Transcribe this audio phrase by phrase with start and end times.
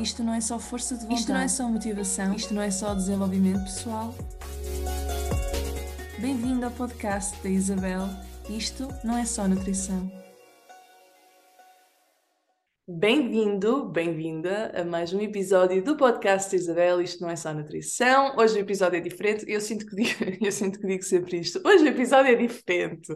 [0.00, 1.20] Isto não é só força de vontade.
[1.20, 2.34] Isto não é só motivação.
[2.34, 4.14] Isto não é só desenvolvimento pessoal.
[6.18, 8.02] Bem-vindo ao podcast da Isabel.
[8.48, 10.10] Isto não é só nutrição.
[12.86, 17.00] Bem-vindo, bem-vinda a mais um episódio do podcast da Isabel.
[17.00, 18.36] Isto não é só nutrição.
[18.36, 19.46] Hoje o episódio é diferente.
[19.48, 21.60] Eu sinto que digo, eu sinto que digo sempre isto.
[21.66, 23.12] Hoje o episódio é diferente.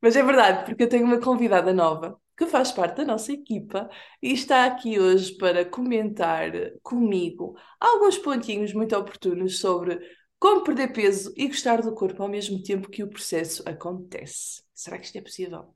[0.00, 3.88] Mas é verdade, porque eu tenho uma convidada nova que faz parte da nossa equipa
[4.22, 6.50] e está aqui hoje para comentar
[6.82, 9.98] comigo alguns pontinhos muito oportunos sobre
[10.38, 14.62] como perder peso e gostar do corpo ao mesmo tempo que o processo acontece.
[14.74, 15.74] Será que isto é possível?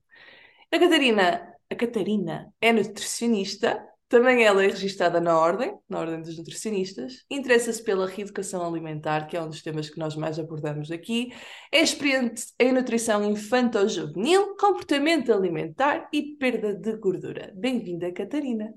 [0.71, 6.37] A Catarina, a Catarina é nutricionista, também ela é registada na Ordem, na Ordem dos
[6.37, 11.33] Nutricionistas, interessa-se pela reeducação alimentar, que é um dos temas que nós mais abordamos aqui,
[11.71, 17.53] é experiente em nutrição infantil-juvenil, comportamento alimentar e perda de gordura.
[17.55, 18.75] Bem-vinda, Catarina.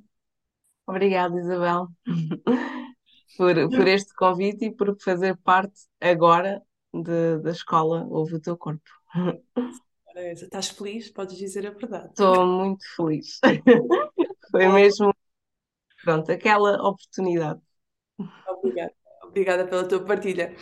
[0.85, 1.87] Obrigada, Isabel,
[3.35, 6.61] por, por este convite e por fazer parte agora
[6.93, 8.87] de, da escola Ouve o Teu Corpo.
[10.15, 11.09] Estás feliz?
[11.09, 12.09] Podes dizer a verdade.
[12.09, 13.39] Estou muito feliz.
[14.51, 15.11] Foi mesmo
[16.03, 17.61] Pronto, aquela oportunidade.
[18.47, 20.55] Obrigada, obrigada pela tua partilha.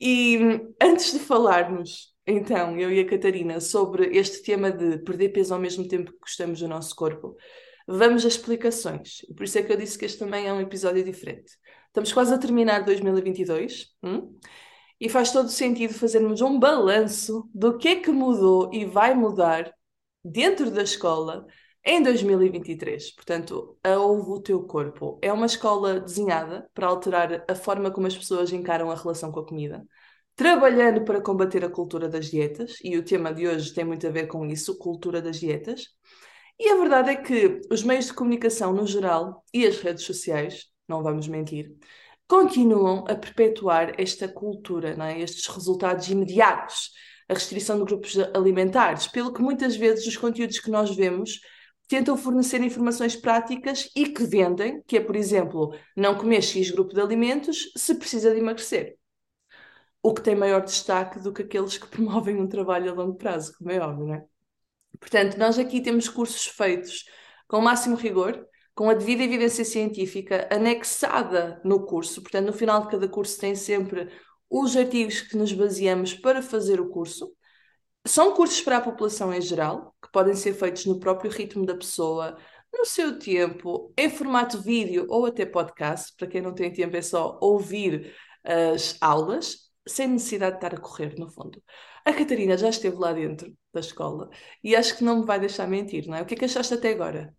[0.00, 0.38] E
[0.82, 5.60] antes de falarmos, então, eu e a Catarina, sobre este tema de perder peso ao
[5.60, 7.36] mesmo tempo que gostamos do nosso corpo,
[7.86, 9.24] vamos às explicações.
[9.36, 11.52] Por isso é que eu disse que este também é um episódio diferente.
[11.86, 14.38] Estamos quase a terminar 2022 hum?
[15.00, 19.72] e faz todo sentido fazermos um balanço do que é que mudou e vai mudar
[20.22, 21.46] dentro da escola
[21.84, 27.54] em 2023, portanto, a Ouve o Teu Corpo é uma escola desenhada para alterar a
[27.54, 29.86] forma como as pessoas encaram a relação com a comida,
[30.36, 34.10] trabalhando para combater a cultura das dietas, e o tema de hoje tem muito a
[34.10, 35.86] ver com isso, cultura das dietas.
[36.58, 40.66] E a verdade é que os meios de comunicação no geral e as redes sociais,
[40.88, 41.72] não vamos mentir,
[42.26, 45.20] continuam a perpetuar esta cultura, é?
[45.20, 46.90] estes resultados imediatos,
[47.28, 51.40] a restrição de grupos alimentares, pelo que muitas vezes os conteúdos que nós vemos
[51.88, 56.94] tentam fornecer informações práticas e que vendem, que é, por exemplo, não comer X grupo
[56.94, 58.98] de alimentos se precisa de emagrecer.
[60.02, 63.56] O que tem maior destaque do que aqueles que promovem um trabalho a longo prazo,
[63.56, 64.24] como é óbvio, não é?
[65.00, 67.04] Portanto, nós aqui temos cursos feitos
[67.46, 72.20] com o máximo rigor, com a devida evidência científica anexada no curso.
[72.22, 74.08] Portanto, no final de cada curso tem sempre
[74.50, 77.32] os artigos que nos baseamos para fazer o curso.
[78.08, 81.74] São cursos para a população em geral, que podem ser feitos no próprio ritmo da
[81.74, 82.38] pessoa,
[82.72, 86.14] no seu tempo, em formato vídeo ou até podcast.
[86.16, 90.80] Para quem não tem tempo, é só ouvir as aulas, sem necessidade de estar a
[90.80, 91.62] correr, no fundo.
[92.02, 94.30] A Catarina já esteve lá dentro da escola
[94.64, 96.22] e acho que não me vai deixar mentir, não é?
[96.22, 97.36] O que é que achaste até agora?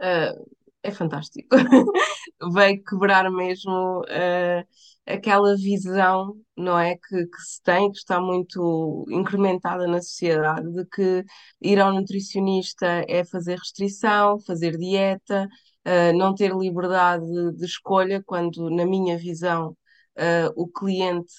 [0.00, 0.44] Uh,
[0.82, 1.48] é fantástico.
[2.52, 4.66] Veio quebrar mesmo uh,
[5.06, 10.84] aquela visão, não é, que, que, se tem, que está muito incrementada na sociedade, de
[10.86, 11.24] que
[11.60, 15.48] ir ao nutricionista é fazer restrição, fazer dieta,
[15.86, 17.26] uh, não ter liberdade
[17.56, 19.76] de, escolha, quando, na minha visão,
[20.18, 21.32] uh, o cliente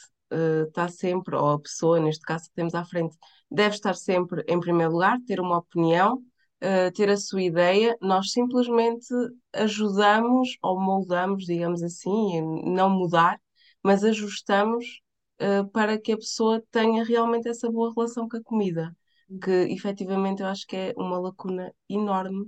[0.68, 3.16] está sempre, ou a pessoa, neste caso que temos à frente,
[3.52, 6.24] deve estar sempre em primeiro lugar, ter uma opinião
[6.64, 9.06] uh, ter a sua ideia, nós simplesmente
[9.54, 13.40] ajudamos ou moldamos, digamos assim, não mudar,
[13.84, 15.02] mas ajustamos
[15.42, 18.96] uh, para que a pessoa tenha realmente essa boa relação com a comida,
[19.44, 22.44] que efetivamente eu acho que é uma lacuna enorme,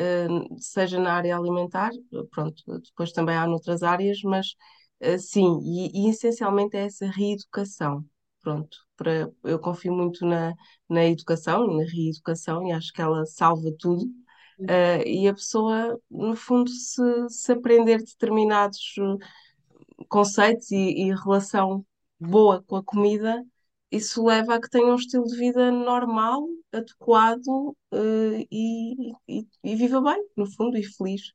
[0.00, 1.90] uh, seja na área alimentar,
[2.30, 4.54] pronto, depois também há noutras áreas, mas
[5.18, 8.04] sim, e, e essencialmente é essa reeducação
[8.44, 10.54] pronto, para, eu confio muito na,
[10.88, 14.04] na educação, na reeducação, e acho que ela salva tudo.
[14.60, 18.94] Uh, e a pessoa, no fundo, se, se aprender determinados
[20.08, 21.84] conceitos e, e, relação
[22.18, 23.44] boa com a comida,
[23.90, 29.76] isso leva a que tenha um estilo de vida normal, adequado uh, e, e, e,
[29.76, 31.32] viva bem, no fundo, e feliz.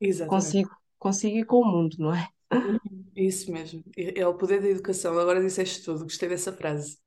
[0.00, 0.44] Exatamente.
[0.44, 2.28] Consigo, consigo e com o mundo, não é?
[3.14, 5.18] Isso mesmo, é, é o poder da educação.
[5.18, 6.98] Agora disseste tudo, gostei dessa frase.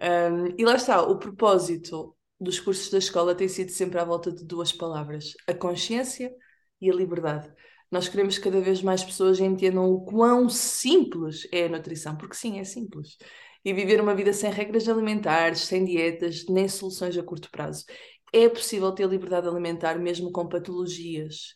[0.00, 4.32] Um, e lá está, o propósito dos cursos da escola tem sido sempre à volta
[4.32, 6.34] de duas palavras: a consciência
[6.80, 7.52] e a liberdade.
[7.92, 12.34] Nós queremos que cada vez mais pessoas entendam o quão simples é a nutrição, porque
[12.34, 13.16] sim, é simples.
[13.64, 17.84] E viver uma vida sem regras alimentares, sem dietas, nem soluções a curto prazo.
[18.32, 21.54] É possível ter liberdade alimentar mesmo com patologias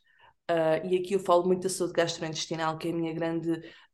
[0.49, 3.51] Uh, e aqui eu falo muito da saúde gastrointestinal, que é a minha grande,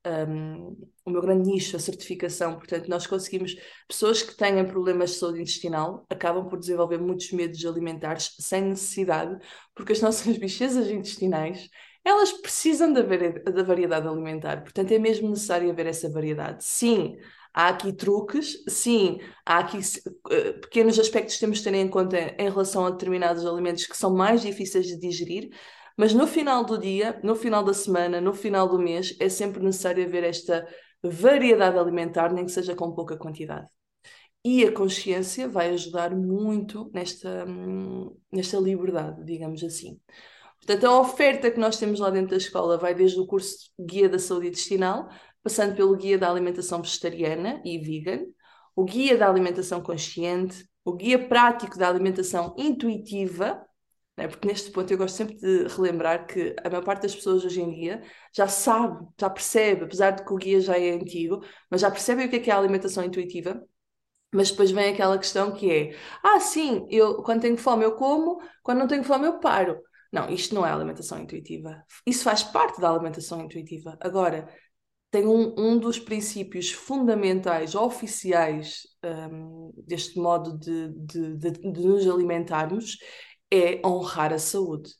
[0.06, 2.56] um, o meu grande nicho, a certificação.
[2.56, 3.56] Portanto, nós conseguimos,
[3.88, 9.34] pessoas que tenham problemas de saúde intestinal acabam por desenvolver muitos medos alimentares sem necessidade,
[9.74, 11.68] porque as nossas bichezas intestinais
[12.04, 16.64] elas precisam da, da variedade alimentar, portanto é mesmo necessário haver essa variedade.
[16.64, 17.16] Sim,
[17.54, 22.18] há aqui truques, sim, há aqui uh, pequenos aspectos que temos de ter em conta
[22.38, 25.50] em relação a determinados alimentos que são mais difíceis de digerir,
[25.96, 29.62] mas no final do dia, no final da semana, no final do mês, é sempre
[29.62, 30.66] necessário haver esta
[31.02, 33.68] variedade alimentar, nem que seja com pouca quantidade.
[34.44, 40.00] E a consciência vai ajudar muito nesta, hum, nesta liberdade, digamos assim.
[40.64, 44.08] Portanto, a oferta que nós temos lá dentro da escola vai desde o curso Guia
[44.08, 45.08] da Saúde Intestinal,
[45.42, 48.26] passando pelo Guia da Alimentação Vegetariana e Vegan,
[48.76, 53.60] o Guia da Alimentação Consciente, o Guia Prático da Alimentação Intuitiva,
[54.16, 54.28] né?
[54.28, 57.60] porque neste ponto eu gosto sempre de relembrar que a maior parte das pessoas hoje
[57.60, 61.80] em dia já sabe, já percebe, apesar de que o guia já é antigo, mas
[61.80, 63.60] já percebem o que é, que é a alimentação intuitiva.
[64.34, 68.40] Mas depois vem aquela questão que é: ah, sim, eu quando tenho fome eu como,
[68.62, 69.78] quando não tenho fome eu paro.
[70.12, 71.82] Não, isto não é alimentação intuitiva.
[72.06, 73.96] Isso faz parte da alimentação intuitiva.
[73.98, 74.46] Agora,
[75.10, 82.06] tem um, um dos princípios fundamentais, oficiais, um, deste modo de, de, de, de nos
[82.06, 82.98] alimentarmos,
[83.50, 84.90] é honrar a saúde.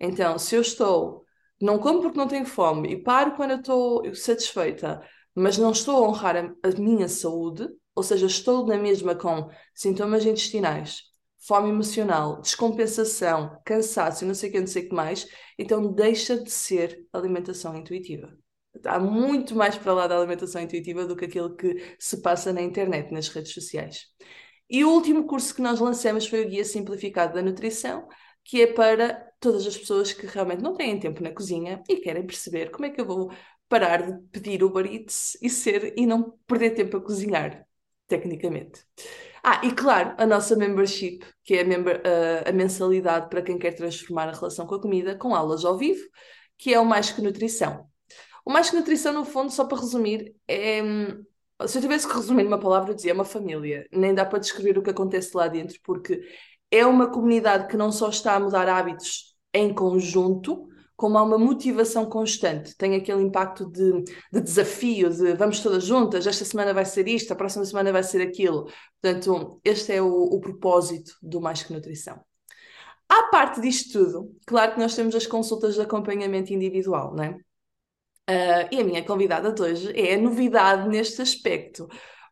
[0.00, 1.24] Então, se eu estou,
[1.60, 5.02] não como porque não tenho fome e paro quando eu estou satisfeita,
[5.34, 9.48] mas não estou a honrar a, a minha saúde, ou seja, estou na mesma com
[9.74, 11.02] sintomas intestinais,
[11.46, 15.26] fome emocional, descompensação, cansaço e não sei o que, não sei o que mais,
[15.58, 18.36] então deixa de ser alimentação intuitiva.
[18.74, 22.60] Está muito mais para lá da alimentação intuitiva do que aquilo que se passa na
[22.60, 24.06] internet, nas redes sociais.
[24.68, 28.06] E o último curso que nós lançamos foi o Guia Simplificado da Nutrição,
[28.44, 32.26] que é para todas as pessoas que realmente não têm tempo na cozinha e querem
[32.26, 33.30] perceber como é que eu vou
[33.68, 37.66] parar de pedir Uber Eats e ser e não perder tempo a cozinhar,
[38.06, 38.84] tecnicamente.
[39.48, 43.56] Ah, e claro, a nossa membership, que é a, member, uh, a mensalidade para quem
[43.56, 46.02] quer transformar a relação com a comida, com aulas ao vivo,
[46.58, 47.88] que é o Mais Que Nutrição.
[48.44, 51.24] O Mais Que Nutrição, no fundo, só para resumir, é hum,
[51.64, 53.86] se eu tivesse que resumir numa palavra, eu dizia uma família.
[53.92, 56.20] Nem dá para descrever o que acontece lá dentro, porque
[56.68, 60.66] é uma comunidade que não só está a mudar hábitos em conjunto,
[60.96, 62.74] como há uma motivação constante.
[62.76, 64.02] Tem aquele impacto de,
[64.32, 68.02] de desafio, de vamos todas juntas, esta semana vai ser isto, a próxima semana vai
[68.02, 68.70] ser aquilo.
[69.00, 72.18] Portanto, este é o, o propósito do Mais Que Nutrição.
[73.08, 77.36] À parte disto tudo, claro que nós temos as consultas de acompanhamento individual, não é?
[78.28, 81.86] Uh, e a minha convidada de hoje é a novidade neste aspecto.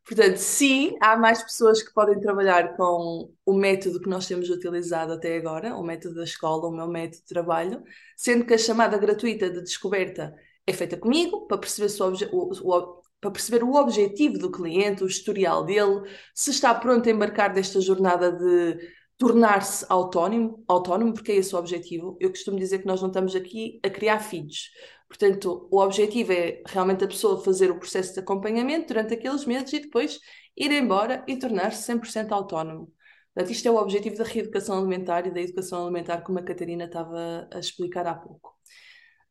[0.07, 5.13] Portanto, sim, há mais pessoas que podem trabalhar com o método que nós temos utilizado
[5.15, 7.83] até agora, o método da escola, o meu método de trabalho,
[8.17, 10.35] sendo que a chamada gratuita de descoberta
[10.67, 11.91] é feita comigo para perceber,
[12.33, 16.03] o, o, para perceber o objetivo do cliente, o historial dele,
[16.35, 18.79] se está pronto a embarcar desta jornada de
[19.17, 22.17] tornar-se autónomo, autónomo, porque é esse o objetivo.
[22.21, 24.71] Eu costumo dizer que nós não estamos aqui a criar filhos.
[25.17, 29.73] Portanto, o objetivo é realmente a pessoa fazer o processo de acompanhamento durante aqueles meses
[29.73, 30.19] e depois
[30.57, 32.93] ir embora e tornar-se 100% autónomo.
[33.33, 36.87] Portanto, isto é o objetivo da reeducação alimentar e da educação alimentar, como a Catarina
[36.87, 38.57] estava a explicar há pouco.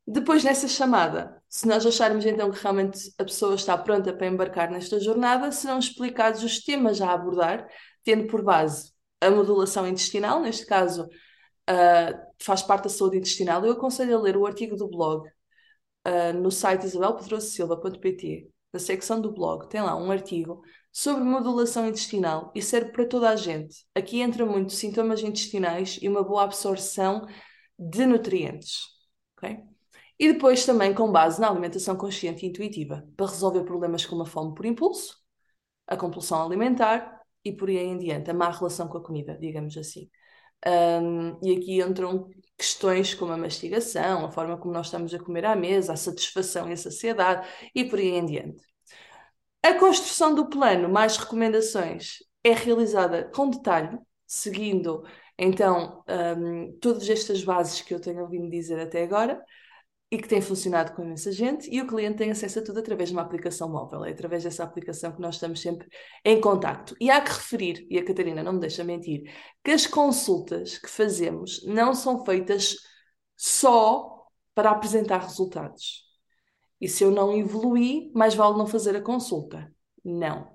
[0.06, 4.70] Depois, nessa chamada, se nós acharmos então que realmente a pessoa está pronta para embarcar
[4.70, 7.68] nesta jornada, serão explicados os temas a abordar,
[8.02, 8.90] tendo por base
[9.20, 13.62] a modulação intestinal, neste caso uh, faz parte da saúde intestinal.
[13.66, 15.28] Eu aconselho a ler o artigo do blog
[16.06, 22.52] uh, no site isabelpedrosilva.pt, na secção do blog, tem lá um artigo sobre modulação intestinal
[22.54, 23.86] e serve para toda a gente.
[23.94, 27.26] Aqui entra muito sintomas intestinais e uma boa absorção
[27.78, 28.80] de nutrientes.
[29.36, 29.58] Okay?
[30.18, 34.26] E depois também com base na alimentação consciente e intuitiva, para resolver problemas como a
[34.26, 35.16] fome por impulso,
[35.86, 39.76] a compulsão alimentar e por aí em diante, a má relação com a comida, digamos
[39.76, 40.08] assim.
[40.66, 45.44] Um, e aqui entram questões como a mastigação, a forma como nós estamos a comer
[45.44, 48.62] à mesa, a satisfação e a saciedade e por aí em diante.
[49.62, 55.04] A construção do plano, mais recomendações, é realizada com detalhe, seguindo
[55.38, 56.04] então
[56.38, 59.42] um, todas estas bases que eu tenho ouvido dizer até agora
[60.14, 63.08] e que tem funcionado com imensa gente, e o cliente tem acesso a tudo através
[63.08, 64.04] de uma aplicação móvel.
[64.04, 65.88] É através dessa aplicação que nós estamos sempre
[66.24, 66.94] em contacto.
[67.00, 69.24] E há que referir, e a Catarina não me deixa mentir,
[69.64, 72.76] que as consultas que fazemos não são feitas
[73.36, 76.04] só para apresentar resultados.
[76.80, 79.68] E se eu não evoluir, mais vale não fazer a consulta.
[80.04, 80.54] Não.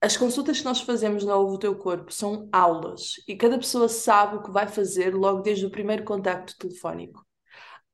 [0.00, 4.36] As consultas que nós fazemos na Ovo Teu Corpo são aulas e cada pessoa sabe
[4.36, 7.24] o que vai fazer logo desde o primeiro contacto telefónico.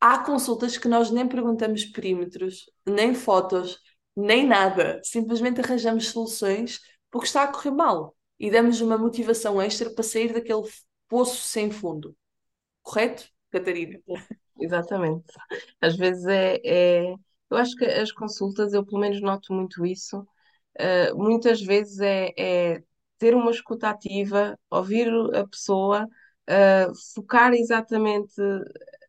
[0.01, 3.79] Há consultas que nós nem perguntamos perímetros, nem fotos,
[4.17, 5.01] nem nada.
[5.05, 6.81] Simplesmente arranjamos soluções
[7.11, 10.63] porque está a correr mal e damos uma motivação extra para sair daquele
[11.09, 12.17] poço sem fundo.
[12.83, 14.01] Correto, Catarina?
[14.61, 15.25] exatamente.
[15.81, 17.15] Às vezes é, é-
[17.51, 20.21] Eu acho que as consultas, eu pelo menos noto muito isso.
[20.81, 22.83] Uh, muitas vezes é, é
[23.19, 26.09] ter uma escuta ativa, ouvir a pessoa,
[27.15, 28.35] focar exatamente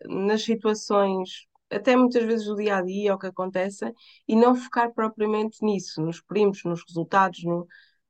[0.05, 3.93] nas situações, até muitas vezes do dia a dia, o que acontece,
[4.27, 7.61] e não focar propriamente nisso, nos primos, nos resultados, no-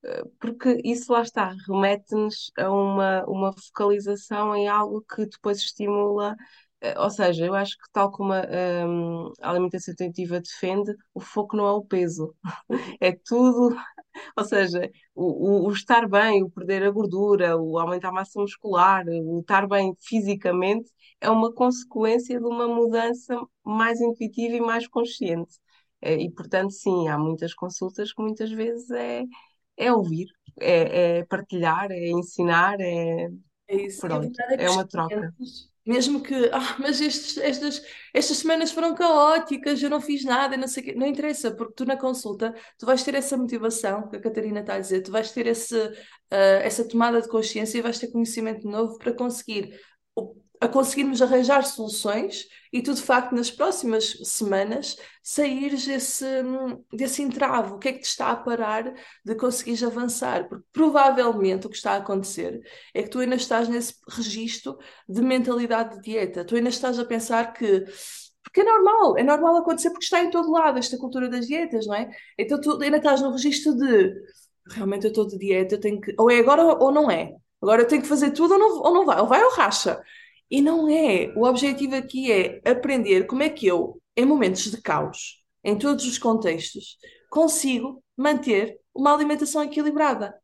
[0.05, 6.35] uh, porque isso lá está, remete-nos a uma, uma focalização em algo que depois estimula.
[6.83, 8.41] Uh, Ou seja, eu acho que tal como a,
[8.87, 12.35] um, a alimentação intuitiva defende, o foco não é o peso,
[13.01, 13.75] é tudo
[14.37, 18.39] ou seja, o, o- o estar bem, o perder a gordura, o aumentar a massa
[18.41, 20.89] muscular, o estar bem fisicamente,
[21.21, 25.55] é uma consequência de uma mudança mais intuitiva e mais consciente.
[26.01, 29.23] Eh, E, portanto, sim, há muitas consultas que muitas vezes é,
[29.77, 30.27] é ouvir,
[30.59, 33.29] é, é partilhar, é ensinar, é
[33.67, 34.13] É isso.
[34.13, 35.33] A pronto, é é uma troca.
[35.39, 37.81] clientes, mesmo que, ah, mas estes, estas,
[38.13, 41.73] estas semanas foram caóticas, eu não fiz nada, não sei o quê, não interessa, porque
[41.73, 45.11] tu na consulta, tu vais ter essa motivação que a Catarina está a dizer, tu
[45.11, 45.75] vais ter esse,
[46.31, 49.79] ah, essa tomada de consciência e vais ter conhecimento novo para conseguir,
[50.61, 56.25] a conseguirmos arranjar soluções e tu, de facto, nas próximas semanas, saíres desse,
[56.93, 57.73] desse entrave.
[57.73, 58.93] O que é que te está a parar
[59.25, 60.47] de conseguires avançar?
[60.47, 62.61] Porque provavelmente o que está a acontecer
[62.93, 64.77] é que tu ainda estás nesse registro
[65.09, 66.45] de mentalidade de dieta.
[66.45, 67.83] Tu ainda estás a pensar que.
[68.43, 71.87] Porque é normal, é normal acontecer porque está em todo lado esta cultura das dietas,
[71.87, 72.09] não é?
[72.37, 74.13] Então tu ainda estás no registro de
[74.69, 76.13] realmente eu estou de dieta, eu tenho que.
[76.19, 77.33] Ou é agora ou não é.
[77.61, 80.01] Agora eu tenho que fazer tudo ou não, ou não vai, ou vai ou racha.
[80.51, 81.33] E não é.
[81.35, 86.05] O objetivo aqui é aprender como é que eu, em momentos de caos, em todos
[86.05, 86.97] os contextos,
[87.29, 90.35] consigo manter uma alimentação equilibrada.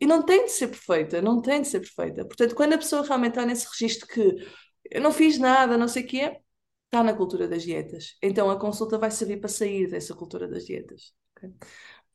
[0.00, 2.24] E não tem de ser perfeita, não tem de ser perfeita.
[2.24, 4.36] Portanto, quando a pessoa realmente está nesse registro que
[4.90, 6.38] eu não fiz nada, não sei o quê,
[6.86, 8.16] está na cultura das dietas.
[8.22, 11.12] Então a consulta vai servir para sair dessa cultura das dietas.
[11.36, 11.50] ok?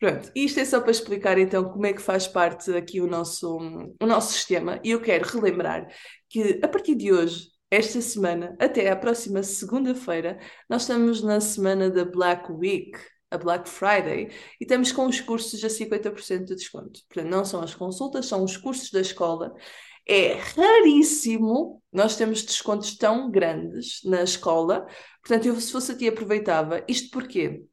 [0.02, 3.56] Pronto, isto é só para explicar então como é que faz parte aqui o nosso,
[4.02, 4.82] o nosso sistema.
[4.84, 5.88] E eu quero relembrar
[6.28, 11.88] que a partir de hoje, esta semana, até à próxima segunda-feira, nós estamos na semana
[11.88, 12.98] da Black Week,
[13.30, 17.02] a Black Friday, e estamos com os cursos a 50% de desconto.
[17.08, 19.54] Portanto, não são as consultas, são os cursos da escola.
[20.08, 24.88] É raríssimo nós temos descontos tão grandes na escola.
[25.22, 26.84] Portanto, eu, se fosse a ti, aproveitava.
[26.88, 27.64] Isto porquê?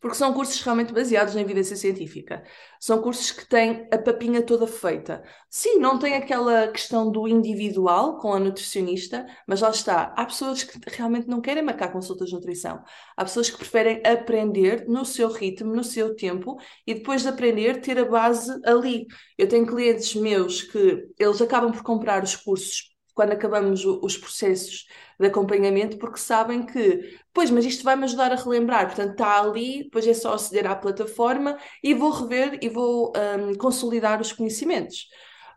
[0.00, 2.42] Porque são cursos realmente baseados na evidência científica.
[2.80, 5.22] São cursos que têm a papinha toda feita.
[5.48, 10.14] Sim, não tem aquela questão do individual com a nutricionista, mas lá está.
[10.16, 12.82] Há pessoas que realmente não querem marcar consultas de nutrição.
[13.14, 17.82] Há pessoas que preferem aprender no seu ritmo, no seu tempo e depois de aprender
[17.82, 19.06] ter a base ali.
[19.36, 24.86] Eu tenho clientes meus que eles acabam por comprar os cursos quando acabamos os processos
[25.18, 28.86] de acompanhamento porque sabem que Pois, mas isto vai-me ajudar a relembrar.
[28.86, 33.54] Portanto, está ali, depois é só aceder à plataforma e vou rever e vou hum,
[33.56, 35.06] consolidar os conhecimentos.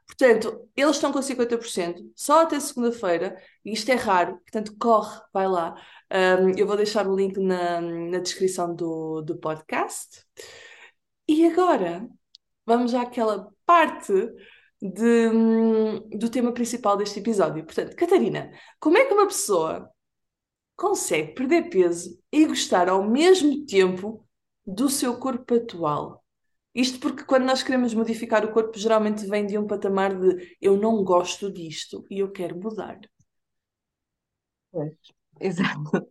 [0.06, 5.48] Portanto, eles estão com 50%, só até segunda-feira, e isto é raro, portanto, corre, vai
[5.48, 5.76] lá.
[6.12, 10.24] Hum, eu vou deixar o link na, na descrição do, do podcast.
[11.28, 12.08] E agora,
[12.66, 14.14] vamos àquela parte
[14.84, 17.66] de, hum, do tema principal deste episódio.
[17.66, 19.90] Portanto, Catarina, como é que uma pessoa
[20.76, 24.28] consegue perder peso e gostar ao mesmo tempo
[24.66, 26.24] do seu corpo atual.
[26.76, 30.78] Isto porque quando nós queremos modificar o corpo, geralmente vem de um patamar de eu
[30.78, 33.00] não gosto disto e eu quero mudar.
[34.72, 34.98] Pois,
[35.40, 36.08] Exato.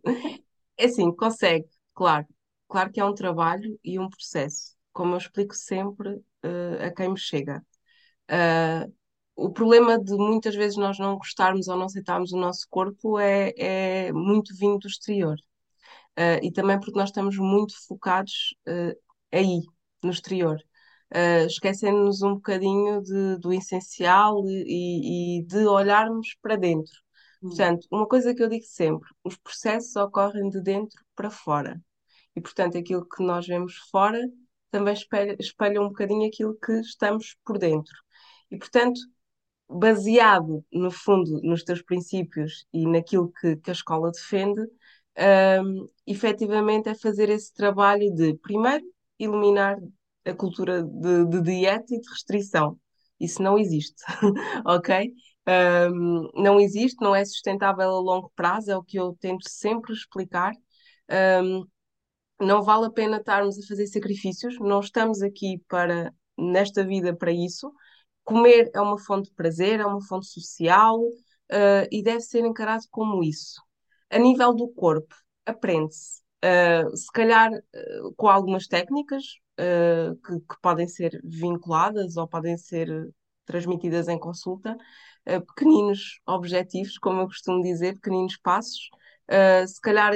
[0.77, 2.27] É assim, consegue, claro.
[2.67, 7.09] Claro que é um trabalho e um processo, como eu explico sempre, eh, a quem
[7.11, 7.63] me chega.
[8.27, 8.87] Ah,
[9.35, 13.53] o problema de muitas vezes nós não gostarmos ou não aceitarmos o nosso corpo é,
[13.57, 15.35] é muito vindo do exterior.
[16.15, 18.93] Ah, e também porque nós estamos muito focados, ah,
[19.31, 19.61] aí,
[20.03, 20.57] no exterior.
[21.15, 26.91] Uh, esquecendo-nos um bocadinho de- do essencial e, e de olharmos para dentro.
[27.43, 27.49] Hum.
[27.49, 31.79] Portanto, uma coisa que eu digo sempre, os processos ocorrem de dentro para fora.
[32.35, 34.19] E, portanto, aquilo que nós vemos fora
[34.71, 37.93] também espelha, espelha um bocadinho aquilo que estamos por dentro.
[38.53, 38.99] E, portanto,
[39.69, 44.61] baseado, no fundo, nos teus princípios e naquilo que, que a escola defende,
[45.63, 48.85] hum, efetivamente é fazer esse trabalho de, primeiro,
[49.19, 49.77] eliminar
[50.25, 52.79] a cultura de, de dieta e de restrição.
[53.19, 54.03] Isso não existe,
[54.65, 55.13] ok?
[55.91, 59.93] Hum, não existe, não é sustentável a longo prazo, é o que eu tento sempre
[59.93, 60.53] explicar.
[61.43, 61.65] Hum,
[62.39, 67.31] não vale a pena estarmos a fazer sacrifícios, não estamos aqui para, nesta vida, para
[67.31, 67.71] isso.
[68.23, 70.99] Comer é uma fonte de prazer, é uma fonte social,
[71.49, 73.61] eh, e deve ser encarado como isso.
[74.09, 75.15] A nível do corpo,
[75.45, 76.21] aprende-se.
[76.43, 79.23] Uh, se calhar uh, com algumas técnicas
[79.59, 82.89] uh, que, que, podem ser vinculadas ou podem ser
[83.45, 84.77] transmitidas em consulta,
[85.25, 88.89] pequeninos objetivos, como eu costumo dizer, pequeninos passos.
[89.67, 90.13] se calhar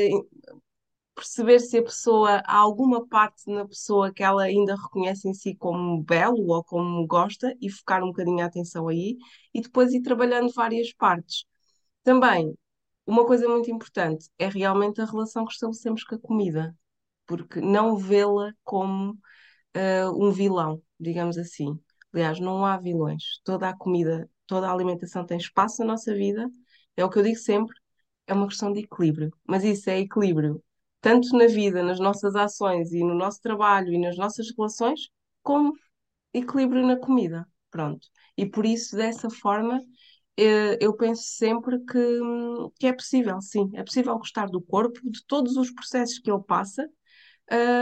[1.17, 5.55] perceber se a pessoa, há alguma parte na pessoa que ela ainda reconhece em si
[5.55, 9.17] como belo ou como gosta e focar um bocadinho a atenção aí
[9.53, 11.45] e depois ir trabalhando várias partes.
[12.03, 12.57] Também,
[13.05, 16.77] uma coisa muito importante é realmente a relação que estabelecemos com a comida,
[17.25, 21.79] porque não vê-la como uh, um vilão, digamos assim.
[22.13, 23.39] Aliás, não há vilões.
[23.43, 26.49] Toda a comida, toda a alimentação tem espaço na nossa vida.
[26.95, 27.75] É o que eu digo sempre,
[28.27, 29.31] é uma questão de equilíbrio.
[29.47, 30.63] Mas isso é equilíbrio
[31.01, 35.09] tanto na vida, nas nossas ações e no nosso trabalho e nas nossas relações,
[35.43, 35.73] como
[36.33, 37.47] equilíbrio na comida.
[37.71, 38.07] Pronto.
[38.37, 39.81] E por isso, dessa forma,
[40.37, 41.99] eh, eu penso sempre que,
[42.79, 46.43] que é possível, sim, é possível gostar do corpo, de todos os processos que ele
[46.43, 46.87] passa,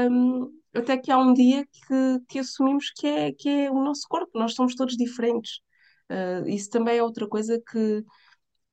[0.09, 4.07] um, até que há um dia que, que assumimos que é, que é o nosso
[4.07, 5.59] corpo, nós somos todos diferentes.
[6.11, 8.03] Uh, isso também é outra coisa que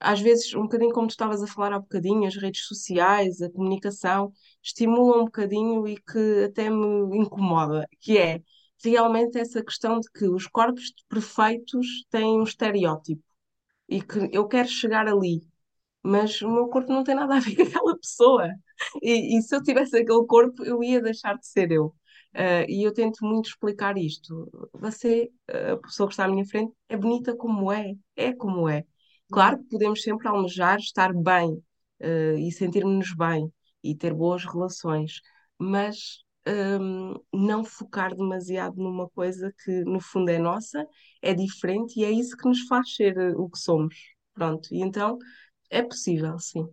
[0.02, 3.50] às vezes, um bocadinho como tu estavas a falar há bocadinho, as redes sociais, a
[3.50, 4.32] comunicação,
[4.62, 8.42] estimulam um bocadinho e que até me incomoda, que é
[8.84, 13.22] realmente essa questão de que os corpos perfeitos têm um estereótipo
[13.88, 15.42] e que eu quero chegar ali,
[16.02, 18.48] mas o meu corpo não tem nada a ver com aquela pessoa.
[19.02, 21.86] E, e se eu tivesse aquele corpo, eu ia deixar de ser eu.
[22.34, 24.50] Uh, e eu tento muito explicar isto.
[24.74, 28.84] Você, a pessoa que está à minha frente, é bonita como é, é como é.
[29.32, 35.20] Claro que podemos sempre almejar estar bem, uh, e sentir-nos bem e ter boas relações,
[35.58, 40.86] mas um, não focar demasiado numa coisa que no fundo é nossa,
[41.20, 43.94] é diferente e é isso que nos faz ser eh, o que somos.
[44.34, 45.18] Pronto, e então
[45.70, 46.66] é possível, sim.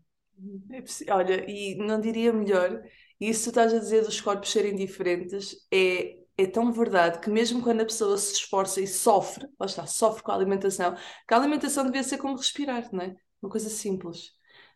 [0.72, 2.82] É Olha, e não diria melhor,
[3.20, 7.30] isso que tu estás a dizer dos corpos serem diferentes é é tão verdade que
[7.30, 10.96] mesmo quando a pessoa se esforça e sofre, lá está, sofre com a alimentação,
[11.28, 13.16] que a alimentação devia ser como respirar, não é?
[13.42, 14.32] Uma coisa simples.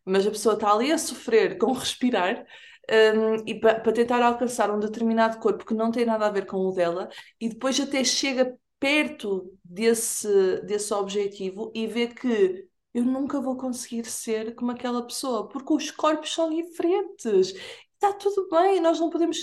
[0.06, 2.46] Mas a pessoa está ali a sofrer com respirar
[2.92, 6.46] um, e para pa tentar alcançar um determinado corpo que não tem nada a ver
[6.46, 13.04] com o dela e depois até chega perto desse, desse objetivo e vê que eu
[13.06, 17.54] nunca vou conseguir ser como aquela pessoa, porque os corpos são diferentes.
[17.94, 19.38] Está tudo bem, nós não podemos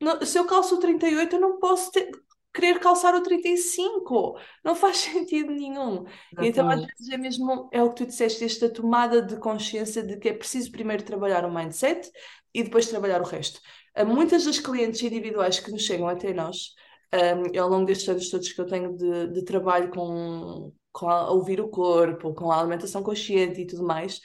[0.00, 2.10] não, se eu calço o 38, eu não posso ter,
[2.52, 4.38] querer calçar o 35.
[4.64, 6.04] Não faz sentido nenhum.
[6.38, 10.16] Então, às vezes, é mesmo, é o que tu disseste, esta tomada de consciência de
[10.18, 12.10] que é preciso primeiro trabalhar o mindset
[12.54, 13.60] e depois trabalhar o resto.
[14.06, 16.74] Muitas das clientes individuais que nos chegam até nós,
[17.14, 21.30] um, ao longo destes anos todos que eu tenho de, de trabalho com, com a,
[21.30, 24.20] ouvir o corpo, com a alimentação consciente e tudo mais,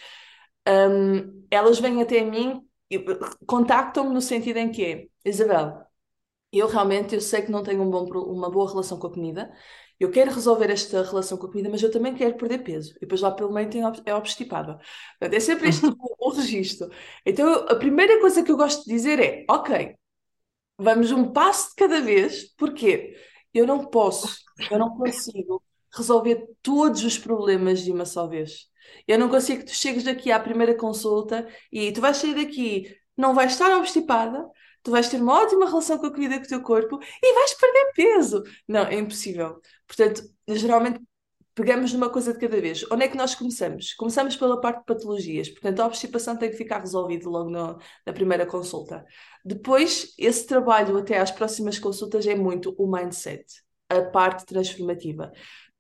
[0.67, 2.61] um, elas vêm até mim
[3.45, 5.85] contactam-me no sentido em que é, Isabel,
[6.51, 9.51] eu realmente eu sei que não tenho um bom, uma boa relação com a comida,
[9.99, 12.93] eu quero resolver esta relação com a comida, mas eu também quero perder peso.
[12.97, 14.79] E depois lá pelo meio tem, é obstipada.
[15.21, 16.89] é sempre este o, o registro.
[17.25, 19.95] Então a primeira coisa que eu gosto de dizer é, ok,
[20.77, 23.15] vamos um passo de cada vez, porque
[23.53, 24.39] eu não posso,
[24.71, 28.70] eu não consigo resolver todos os problemas de uma só vez.
[29.07, 32.95] Eu não consigo que tu chegues daqui à primeira consulta e tu vais sair daqui,
[33.17, 34.45] não vais estar obstipada,
[34.83, 37.53] tu vais ter uma ótima relação com a comida com o teu corpo e vais
[37.53, 38.43] perder peso.
[38.67, 39.59] Não, é impossível.
[39.87, 40.99] Portanto, geralmente
[41.53, 42.83] pegamos numa coisa de cada vez.
[42.91, 43.93] Onde é que nós começamos?
[43.93, 45.49] Começamos pela parte de patologias.
[45.49, 49.05] Portanto, a obstipação tem que ficar resolvida logo no, na primeira consulta.
[49.43, 53.45] Depois, esse trabalho até às próximas consultas é muito o mindset,
[53.89, 55.31] a parte transformativa.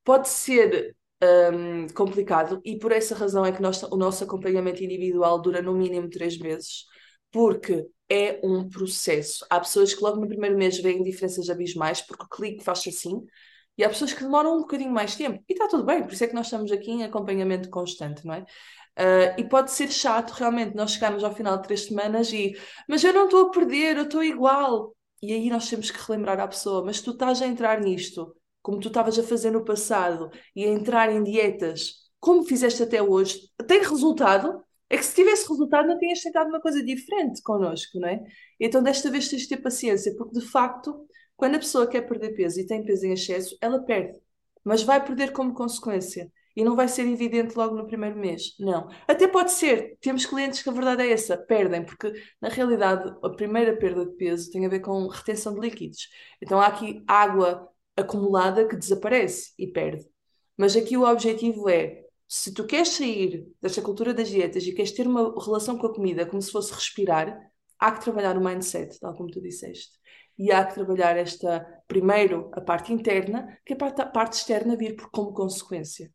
[0.03, 5.41] Pode ser um, complicado e por essa razão é que nós, o nosso acompanhamento individual
[5.41, 6.85] dura no mínimo três meses,
[7.31, 9.45] porque é um processo.
[9.49, 13.25] Há pessoas que logo no primeiro mês veem diferenças abismais porque o clique faz assim,
[13.77, 15.43] e há pessoas que demoram um bocadinho mais tempo.
[15.47, 18.33] E está tudo bem, por isso é que nós estamos aqui em acompanhamento constante, não
[18.33, 18.41] é?
[18.99, 22.53] Uh, e pode ser chato, realmente, nós chegamos ao final de três semanas e
[22.87, 24.95] mas eu não estou a perder, eu estou igual.
[25.21, 28.79] E aí nós temos que relembrar à pessoa, mas tu estás a entrar nisto como
[28.79, 33.49] tu estavas a fazer no passado e a entrar em dietas, como fizeste até hoje,
[33.67, 34.63] tem resultado?
[34.89, 38.21] É que se tivesse resultado não tinhas tentado uma coisa diferente connosco, não é?
[38.59, 42.35] Então desta vez tens de ter paciência, porque de facto, quando a pessoa quer perder
[42.35, 44.19] peso e tem peso em excesso, ela perde,
[44.63, 46.31] mas vai perder como consequência.
[46.55, 48.55] E não vai ser evidente logo no primeiro mês.
[48.59, 48.89] Não.
[49.07, 49.97] Até pode ser.
[50.01, 54.11] Temos clientes que a verdade é essa, perdem, porque na realidade a primeira perda de
[54.17, 56.09] peso tem a ver com retenção de líquidos.
[56.41, 57.70] Então há aqui água
[58.01, 60.05] acumulada que desaparece e perde.
[60.57, 64.91] Mas aqui o objetivo é Se tu queres sair desta cultura das dietas e queres
[64.93, 67.37] ter uma relação com a comida como se fosse respirar,
[67.79, 69.91] há que trabalhar o mindset, tal como tu disseste.
[70.37, 74.77] E há que trabalhar esta, primeiro, a parte interna, que a parte, a parte externa
[74.77, 76.11] vir por, como consequência.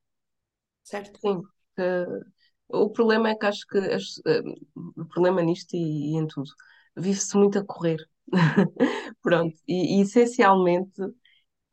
[0.83, 1.21] Certo?
[1.21, 1.43] Sim.
[1.79, 2.25] Uh,
[2.69, 4.55] o problema é que acho que as, uh,
[4.97, 6.51] o problema nisto e, e em tudo,
[6.97, 7.99] vive-se muito a correr.
[9.23, 9.57] Pronto.
[9.69, 11.01] E, e essencialmente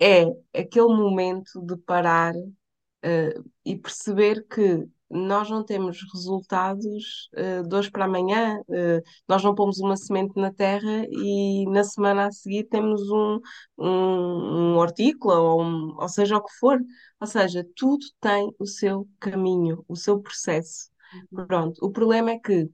[0.04, 0.26] é
[0.60, 7.90] aquele momento de parar uh, e perceber que nós não temos resultados uh, de hoje
[7.90, 12.66] para amanhã, uh, nós não pomos uma semente na terra e na semana a seguir
[12.66, 13.40] temos um,
[13.78, 16.80] um, um hortícola, ou, um, ou seja o que for.
[17.22, 20.90] Ou seja, tudo tem o seu caminho, o seu processo.
[21.32, 21.46] Uhum.
[21.48, 22.70] Pronto, o problema é que,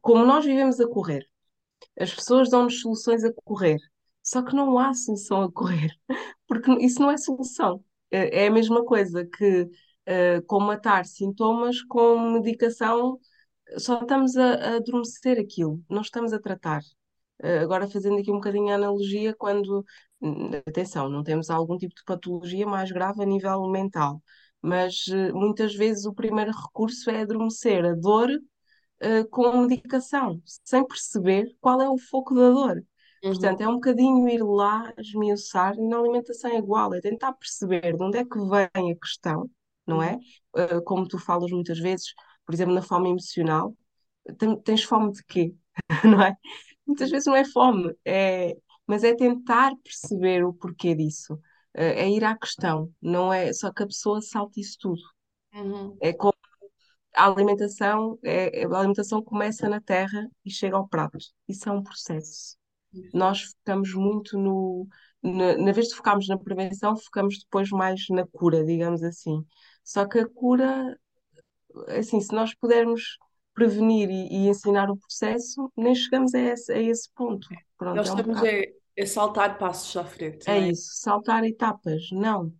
[0.00, 1.26] como nós vivemos a correr,
[1.98, 3.78] as pessoas dão-nos soluções a correr,
[4.28, 5.90] só que não há solução a correr,
[6.46, 7.82] porque isso não é solução.
[8.10, 13.18] É, é a mesma coisa que uh, combatar sintomas com medicação,
[13.78, 16.82] só estamos a, a adormecer aquilo, não estamos a tratar.
[17.42, 19.84] Uh, agora, fazendo aqui um bocadinho a analogia, quando,
[20.66, 24.22] atenção, não temos algum tipo de patologia mais grave a nível mental,
[24.60, 28.28] mas uh, muitas vezes o primeiro recurso é adormecer a dor
[29.30, 32.82] com medicação, sem perceber qual é o foco da dor.
[33.20, 37.96] Portanto, é um bocadinho ir lá esmiuçar e na alimentação é igual, é tentar perceber
[37.96, 39.50] de onde é que vem a questão,
[39.86, 40.18] não é?
[40.56, 42.12] Uh, como tu falas muitas vezes,
[42.46, 43.74] por exemplo, na fome emocional,
[44.64, 45.54] tens fome de quê?
[46.04, 46.34] não é?
[46.86, 51.40] Muitas vezes não é fome, é, mas é tentar perceber o porquê disso, uh,
[51.74, 55.02] é ir à questão, não é só que a pessoa salte isso tudo.
[55.54, 55.96] Uhum.
[56.00, 56.34] É como
[57.16, 61.18] a alimentação, é, a alimentação começa na terra e chega ao prato.
[61.48, 62.58] Isso é um processo
[63.12, 64.86] nós focamos muito no.
[65.20, 69.44] Na, na vez de focarmos na prevenção, focamos depois mais na cura, digamos assim.
[69.82, 70.96] Só que a cura,
[71.88, 73.18] assim, se nós pudermos
[73.52, 77.48] prevenir e, e ensinar o processo, nem chegamos a esse, a esse ponto.
[77.76, 80.48] Pronto, nós é um estamos a, a saltar passos à frente.
[80.48, 80.68] É, é?
[80.68, 82.52] isso, saltar etapas, não.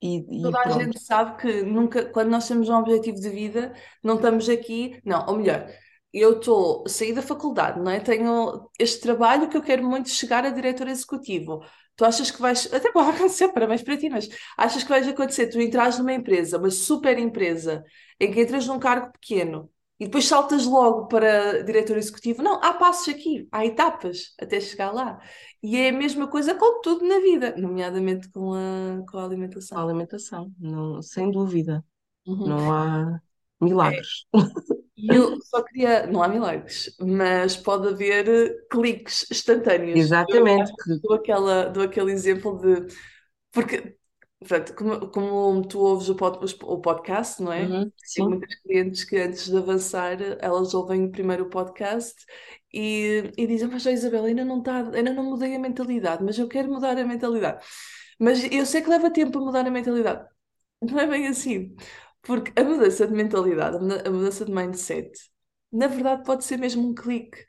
[0.00, 0.84] E, e Toda a pronto.
[0.84, 5.26] gente sabe que nunca, quando nós temos um objetivo de vida, não estamos aqui, não,
[5.26, 5.66] ou melhor,
[6.20, 8.00] eu estou saí da faculdade, não é?
[8.00, 11.64] Tenho este trabalho que eu quero muito chegar a diretor executivo.
[11.96, 15.48] Tu achas que vais, até pode acontecer, parabéns para ti, mas achas que vais acontecer?
[15.48, 17.84] Tu entras numa empresa, uma super empresa,
[18.18, 22.42] em que entras num cargo pequeno e depois saltas logo para diretor executivo.
[22.42, 25.20] Não, há passos aqui, há etapas até chegar lá.
[25.62, 29.78] E é a mesma coisa com tudo na vida, nomeadamente com a, com a alimentação.
[29.78, 31.84] A alimentação, não, sem dúvida.
[32.26, 32.48] Uhum.
[32.48, 33.20] Não há
[33.64, 34.26] milagres.
[34.96, 39.98] E eu só queria, não há milagres, mas pode haver eh, cliques instantâneos.
[39.98, 40.72] Exatamente.
[40.88, 42.94] Eu dou, aquela, dou aquele exemplo de.
[43.52, 43.96] Porque,
[44.38, 47.62] portanto, como, como tu ouves o, pod, o podcast, não é?
[47.66, 52.14] Uhum, Tem muitas clientes que antes de avançar, elas ouvem primeiro o podcast
[52.72, 56.48] e, e dizem: Mas, Isabel, ainda não, tá, ainda não mudei a mentalidade, mas eu
[56.48, 57.64] quero mudar a mentalidade.
[58.18, 60.28] Mas eu sei que leva tempo a mudar a mentalidade.
[60.82, 61.74] Não é bem assim.
[62.24, 65.12] Porque a mudança de mentalidade, a mudança de mindset,
[65.72, 67.44] na verdade pode ser mesmo um clique.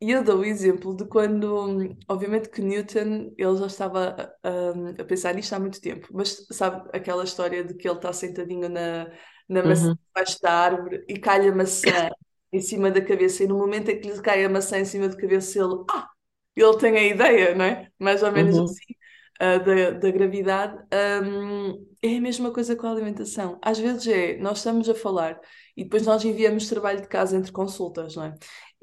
[0.00, 5.04] E eu dou o exemplo de quando, obviamente que Newton, ele já estava a, a
[5.04, 9.06] pensar nisto há muito tempo, mas sabe aquela história de que ele está sentadinho na,
[9.48, 9.98] na maçã Uhum.
[10.08, 12.10] debaixo da árvore e cai a maçã
[12.52, 15.08] em cima da cabeça e no momento em que lhe cai a maçã em cima
[15.08, 16.08] da cabeça ele, ah,
[16.56, 17.90] ele tem a ideia, não é?
[17.98, 18.60] Mais ou menos Uhum.
[18.60, 18.94] assim
[19.42, 20.78] uh, da, da gravidade,
[21.24, 23.58] um, é a mesma coisa com a alimentação.
[23.60, 25.40] Às vezes é, nós estamos a falar
[25.76, 28.34] e depois nós enviamos trabalho de casa entre consultas, não é?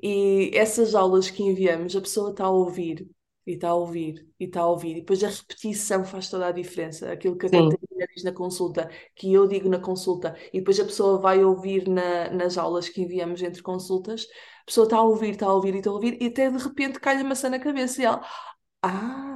[0.01, 3.07] E essas aulas que enviamos, a pessoa está a ouvir,
[3.45, 6.51] e está a ouvir, e está a ouvir, e depois a repetição faz toda a
[6.51, 7.11] diferença.
[7.11, 7.49] Aquilo que a.
[7.49, 11.87] Catarina diz na consulta, que eu digo na consulta, e depois a pessoa vai ouvir
[11.87, 14.27] na, nas aulas que enviamos entre consultas,
[14.61, 16.57] a pessoa está a ouvir, está a ouvir e está a ouvir, e até de
[16.57, 18.23] repente cai a maçã na cabeça e ela,
[18.81, 19.28] ah,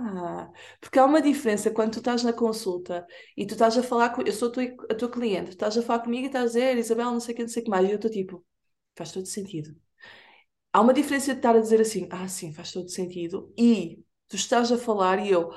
[0.80, 3.06] porque há uma diferença quando tu estás na consulta
[3.38, 4.22] e tu estás a falar com.
[4.22, 6.48] Eu sou a tua, a tua cliente, tu estás a falar comigo e estás a
[6.48, 8.46] dizer, Isabel, não sei o que, não sei o que mais, e eu estou tipo,
[8.96, 9.76] faz todo sentido.
[10.72, 14.36] Há uma diferença de estar a dizer assim, ah, sim, faz todo sentido, e tu
[14.36, 15.52] estás a falar e eu,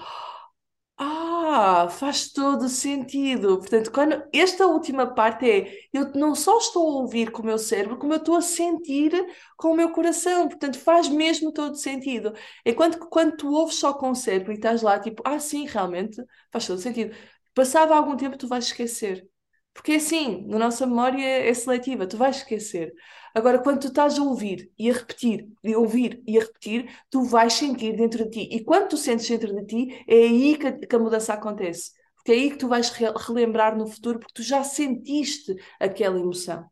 [1.57, 3.59] ah, faz todo sentido.
[3.59, 7.59] Portanto, quando esta última parte é, eu não só estou a ouvir com o meu
[7.59, 9.13] cérebro, como eu estou a sentir
[9.57, 10.49] com o meu coração.
[10.49, 12.35] Portanto, faz mesmo todo sentido.
[12.65, 15.67] Enquanto que quando tu ouves só com o cérebro e estás lá, tipo, ah, sim,
[15.67, 17.15] realmente faz todo sentido.
[17.55, 19.27] Passado algum tempo, tu vais esquecer.
[19.73, 22.93] Porque é assim, na nossa memória é seletiva, tu vais esquecer.
[23.37, 26.91] Agora, quando tu estás a ouvir e a repetir, e a ouvir e a repetir,
[27.11, 28.49] tu vais sentir dentro de ti.
[28.57, 31.93] E quando tu sentes dentro de ti, é aí que a, que a mudança acontece.
[32.17, 36.19] Porque é aí que tu vais re- relembrar no futuro, porque tu já sentiste aquela
[36.19, 36.67] emoção.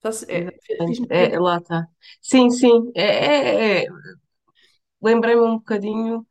[0.00, 0.52] Então, é,
[0.86, 1.88] fiz-me É, lá está.
[2.22, 2.92] Sim, sim.
[2.94, 3.86] É, é- é-
[5.00, 6.26] Lembrei-me um bocadinho,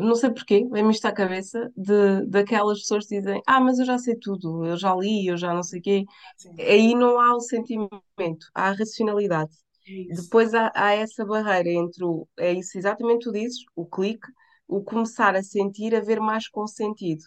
[0.00, 3.84] não sei porquê, vem-me isto à cabeça, de, daquelas pessoas que dizem: Ah, mas eu
[3.86, 6.04] já sei tudo, eu já li, eu já não sei o quê.
[6.34, 9.52] assim, Aí não há o sentimento, há a racionalidade.
[9.86, 10.08] é.
[10.08, 14.26] Depois há, há essa barreira entre o, é isso exatamente tu dizes, o clique,
[14.66, 17.22] o começar a sentir, a ver mais com sentido.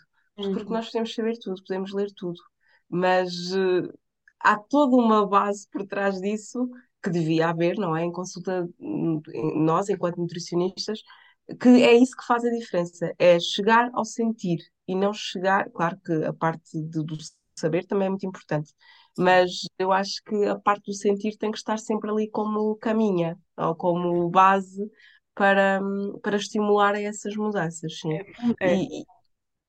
[0.52, 0.74] Porque Uhum.
[0.74, 2.40] nós podemos saber tudo, podemos ler tudo,
[2.90, 3.94] mas eh,
[4.40, 6.70] há toda uma base por trás disso
[7.04, 8.04] que devia haver, não é?
[8.04, 9.22] Em consulta, hum,
[9.56, 11.00] nós, enquanto nutricionistas,
[11.60, 15.98] que é isso que faz a diferença, é chegar ao sentir e não chegar, claro
[16.06, 17.18] que a parte de- do
[17.56, 18.74] saber também é muito importante,
[19.18, 23.38] mas eu acho que a parte do sentir tem que estar sempre ali como caminha
[23.58, 24.90] ou como base
[25.36, 25.80] para,
[26.24, 28.20] para estimular essas mudanças, sim.
[28.60, 29.06] É, é, E, e,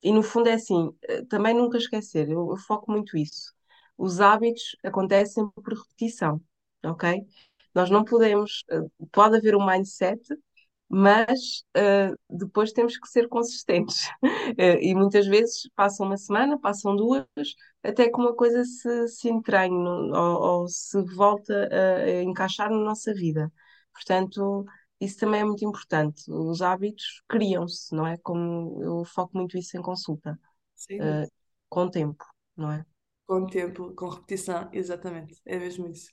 [0.03, 3.53] e, no fundo é assim, eh, também nunca esquecer, eu, eu foco muito isso.
[3.97, 6.41] Os hábitos acontecem por repetição,
[6.85, 7.27] ok?
[7.75, 8.81] Nós não podemos, eh,
[9.13, 10.21] pode haver um mindset,
[10.93, 14.09] mas eh, depois temos que ser consistentes.
[14.59, 17.27] Eh, e muitas vezes passam uma semana, passam duas,
[17.83, 22.71] até que uma coisa se, se entranhe no- ou, ou se volta a, a encaixar
[22.71, 23.53] na nossa vida.
[23.93, 24.65] Portanto,
[25.01, 26.25] isso também é muito importante.
[26.31, 28.17] Os hábitos criam-se, não é?
[28.19, 30.39] Como eu foco muito isso em consulta,
[31.01, 31.29] eh,
[31.69, 32.25] com o tempo,
[32.57, 32.87] não é?
[33.27, 36.13] Com tempo, com repetição, exatamente, é mesmo isso.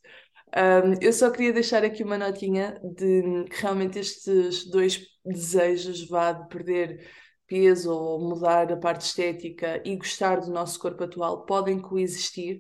[0.56, 6.32] Um, eu só queria deixar aqui uma notinha de que realmente estes dois desejos, vá,
[6.32, 7.08] de perder
[7.46, 12.60] peso ou mudar a parte estética e gostar do nosso corpo atual, podem coexistir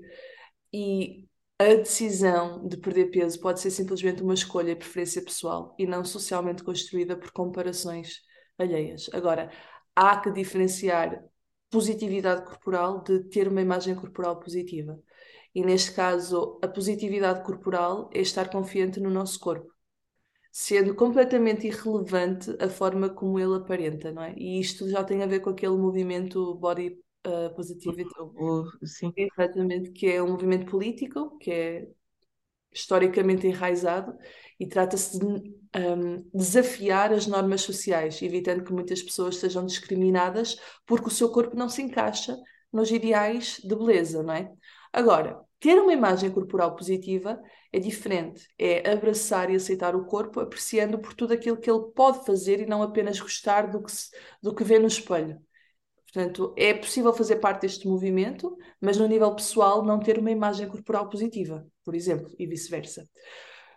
[0.73, 1.27] e
[1.59, 6.05] a decisão de perder peso pode ser simplesmente uma escolha e preferência pessoal e não
[6.05, 8.21] socialmente construída por comparações
[8.57, 9.09] alheias.
[9.13, 9.51] Agora,
[9.95, 11.23] há que diferenciar
[11.69, 14.99] positividade corporal de ter uma imagem corporal positiva.
[15.55, 19.73] E neste caso, a positividade corporal é estar confiante no nosso corpo,
[20.51, 24.33] sendo completamente irrelevante a forma como ele aparenta, não é?
[24.37, 29.91] E isto já tem a ver com aquele movimento body uh, positivity, O- sim, exatamente,
[29.91, 31.89] que é um movimento político, que é
[32.71, 34.17] historicamente enraizado
[34.59, 41.07] e trata-se de um, desafiar as normas sociais, evitando que muitas pessoas sejam discriminadas porque
[41.07, 42.37] o seu corpo não se encaixa
[42.71, 44.51] nos ideais de beleza, não é?
[44.91, 50.99] Agora, ter uma imagem corporal positiva é diferente, é abraçar e aceitar o corpo, apreciando
[50.99, 54.09] por tudo aquilo que ele pode fazer e não apenas gostar do que, se-
[54.41, 55.39] do que vê no espelho.
[56.11, 60.67] Portanto, é possível fazer parte deste movimento, mas no nível pessoal não ter uma imagem
[60.67, 63.07] corporal positiva, por exemplo, e vice-versa.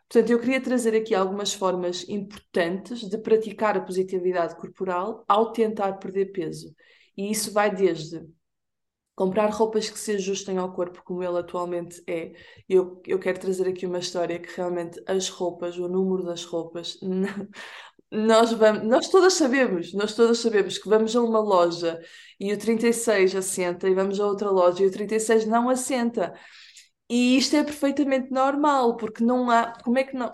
[0.08, 5.94] Portanto, eu queria trazer aqui algumas formas importantes de praticar a positividade corporal ao tentar
[5.94, 6.74] perder peso.
[7.16, 8.26] E isso vai desde
[9.14, 12.32] comprar roupas que se ajustem ao corpo como ele atualmente é.
[12.68, 16.98] Eu, eu quero trazer aqui uma história que realmente as roupas, o número das roupas,
[18.10, 22.00] nós vamos, nós todas sabemos, nós todas sabemos que vamos a uma loja
[22.38, 26.34] e o 36 assenta e vamos a outra loja e o 36 não assenta.
[27.08, 30.30] E isto é perfeitamente normal, porque não há, como é que não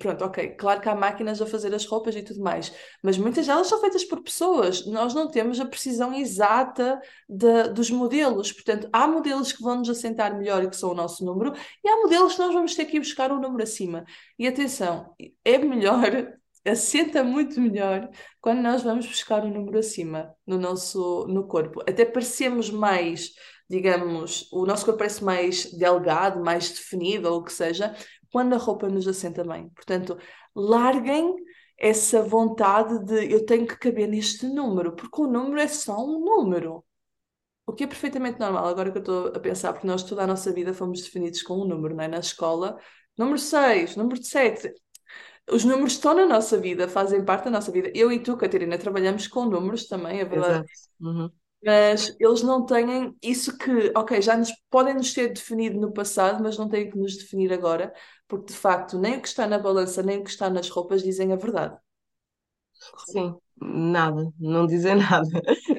[0.00, 0.56] Pronto, ok.
[0.56, 3.80] Claro que há máquinas a fazer as roupas e tudo mais, mas muitas delas são
[3.80, 4.84] feitas por pessoas.
[4.84, 8.50] Nós não temos a precisão exata de- dos modelos.
[8.52, 11.52] Portanto, há modelos que vão nos assentar melhor e que são o nosso número,
[11.84, 14.04] e há modelos que nós vamos ter que ir buscar um número acima.
[14.36, 16.02] E atenção, é melhor,
[16.66, 18.08] assenta muito melhor
[18.40, 21.80] quando nós vamos buscar um número acima no nosso no corpo.
[21.88, 23.30] Até parecemos mais,
[23.70, 27.94] digamos, o nosso corpo parece mais delgado, mais definido, ou o que seja
[28.36, 29.70] quando a roupa nos assenta bem.
[29.70, 30.18] Portanto,
[30.54, 31.36] larguem
[31.78, 36.22] essa vontade de eu tenho que caber neste número, porque o número é só um
[36.22, 36.84] número.
[37.66, 40.26] O que é perfeitamente normal, agora que eu estou a pensar, porque nós toda a
[40.26, 42.08] nossa vida fomos definidos com um número, não é?
[42.08, 42.78] Na escola,
[43.16, 44.70] número 6, número 7.
[45.50, 47.90] Os números estão na nossa vida, fazem parte da nossa vida.
[47.94, 50.56] Eu e tu, Catarina, trabalhamos com números também, é verdade.
[50.56, 50.68] exato.
[51.00, 51.30] Uhum.
[51.66, 56.42] Mas eles não têm isso que, ok, já nos podem nos ter definido no passado,
[56.42, 57.92] mas não têm que nos definir agora,
[58.28, 61.02] porque de facto nem o que está na balança, nem o que está nas roupas
[61.02, 61.76] dizem a verdade.
[62.96, 65.28] Sim, nada, não dizer nada,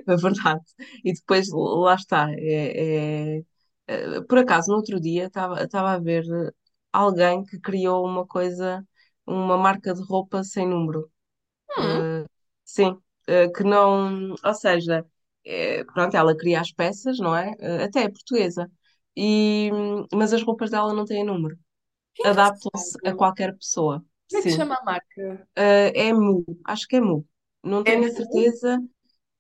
[0.08, 0.62] é verdade.
[1.04, 2.32] E depois lá está.
[2.34, 3.44] É, é-
[3.88, 6.24] é- por acaso, no outro dia estava a ver
[6.92, 8.86] alguém que criou uma coisa,
[9.26, 11.12] uma marca de roupa sem número.
[11.78, 12.26] Hum,
[12.66, 12.98] Sim,
[13.28, 14.36] eh, que não.
[14.44, 15.06] Ou seja,
[15.48, 17.54] eh, pronto, ela cria as peças, não é?
[17.60, 18.72] Eh, até é portuguesa.
[19.18, 19.72] E,
[20.14, 21.58] mas as roupas dela não têm número.
[22.24, 24.06] Adaptam-se a qualquer pessoa.
[24.30, 24.58] Como é que Sim.
[24.58, 25.48] chama a marca?
[25.56, 27.26] Eh, é Mu, acho que é Mu.
[27.64, 28.80] Não É tenho a certeza.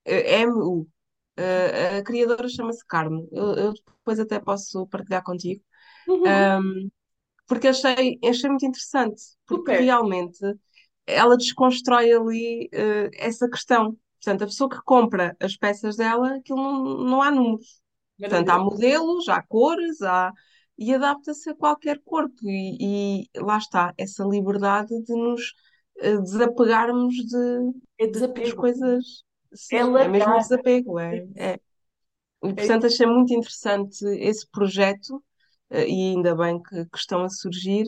[0.06, 0.88] Eh, É Mu.
[1.40, 3.28] Uh, a criadora chama-se Carmo.
[3.32, 5.64] Eu, eu depois até posso partilhar contigo,
[6.08, 6.52] Uhum.
[7.48, 9.82] porque achei, achei muito interessante, porque Super.
[9.84, 10.40] realmente
[11.06, 13.98] ela desconstrói ali uh, essa questão.
[14.28, 17.80] Portanto, a pessoa que compra as peças dela, aquilo não, não há números.
[18.20, 20.34] Portanto, há modelos, há cores, há...
[20.78, 22.36] e adapta-se a qualquer corpo.
[22.44, 25.54] E, e lá está, essa liberdade de nos
[26.04, 28.56] uh, desapegarmos de, É das desapego.
[28.58, 29.24] coisas.
[29.54, 30.42] É Sim, é mesmo largar.
[30.42, 31.00] desapego.
[31.00, 31.60] É É, é.
[32.44, 35.24] E, É portanto, achei muito interessante esse projeto,
[35.70, 37.86] eh, e ainda bem que, que estão a surgir,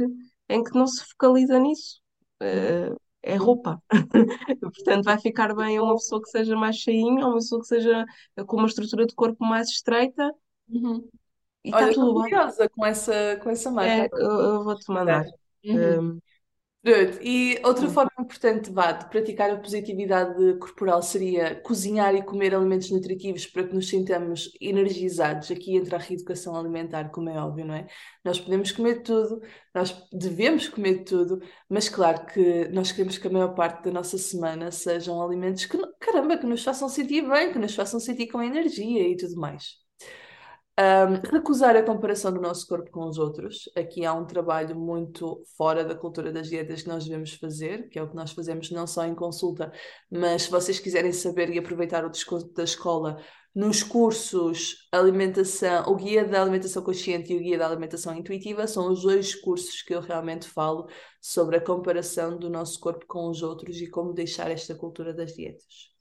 [0.47, 2.01] em que não se focaliza nisso.
[2.41, 2.91] Eh,
[3.21, 3.81] É roupa.
[4.61, 7.67] Portanto, vai ficar bem a uma pessoa que seja mais cheinha, a uma pessoa que
[7.67, 8.05] seja
[8.47, 10.33] com uma estrutura de corpo mais estreita,
[10.69, 11.09] Uhum.
[11.63, 12.31] e está Olha, estou tudo bem.
[12.31, 13.91] curiosa com essa, com essa marca.
[13.91, 15.25] É, eu, eu vou-te mandar.
[15.65, 16.13] Uhum.
[16.15, 16.21] Um,
[17.21, 22.89] E outra forma importante, vá, de praticar a positividade corporal seria cozinhar e comer alimentos
[22.89, 25.51] nutritivos para que nos sintamos energizados.
[25.51, 27.85] Aqui entra a reeducação alimentar, como é óbvio, não é?
[28.23, 29.41] Nós podemos comer tudo,
[29.75, 34.17] nós devemos comer tudo, mas claro que nós queremos que a maior parte da nossa
[34.17, 38.41] semana sejam alimentos que, caramba, que nos façam sentir bem, que nos façam sentir com
[38.41, 39.88] energia e tudo mais.
[40.79, 43.69] Um, recusar a comparação do nosso corpo com os outros.
[43.75, 47.99] Aqui há um trabalho muito fora da cultura das dietas que nós devemos fazer, que
[47.99, 49.73] é o que nós fazemos não só em consulta,
[50.09, 53.21] mas se vocês quiserem saber e aproveitar o desconto da escola,
[53.53, 58.89] nos cursos alimentação, o guia da alimentação consciente e o guia da alimentação intuitiva são
[58.89, 60.87] os dois cursos que eu realmente falo
[61.19, 65.33] sobre a comparação do nosso corpo com os outros e como deixar esta cultura das
[65.33, 65.98] dietas.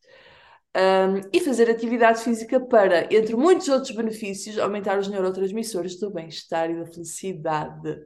[0.79, 6.71] Um, e fazer atividade física para, entre muitos outros benefícios, aumentar os neurotransmissores do bem-estar
[6.71, 7.99] e da felicidade.